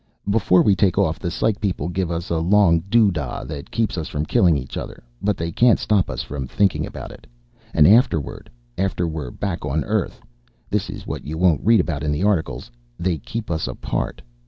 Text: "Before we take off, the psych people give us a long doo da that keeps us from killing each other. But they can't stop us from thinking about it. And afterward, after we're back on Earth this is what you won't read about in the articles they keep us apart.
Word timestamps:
"Before 0.27 0.63
we 0.63 0.75
take 0.75 0.97
off, 0.97 1.19
the 1.19 1.29
psych 1.29 1.61
people 1.61 1.87
give 1.87 2.09
us 2.09 2.31
a 2.31 2.39
long 2.39 2.79
doo 2.89 3.11
da 3.11 3.43
that 3.43 3.69
keeps 3.69 3.99
us 3.99 4.07
from 4.07 4.25
killing 4.25 4.57
each 4.57 4.75
other. 4.75 5.03
But 5.21 5.37
they 5.37 5.51
can't 5.51 5.77
stop 5.77 6.09
us 6.09 6.23
from 6.23 6.47
thinking 6.47 6.87
about 6.87 7.11
it. 7.11 7.27
And 7.71 7.87
afterward, 7.87 8.49
after 8.79 9.07
we're 9.07 9.29
back 9.29 9.63
on 9.63 9.83
Earth 9.83 10.19
this 10.71 10.89
is 10.89 11.05
what 11.05 11.23
you 11.23 11.37
won't 11.37 11.63
read 11.63 11.79
about 11.81 12.01
in 12.01 12.11
the 12.11 12.23
articles 12.23 12.71
they 12.97 13.19
keep 13.19 13.51
us 13.51 13.67
apart. 13.67 14.23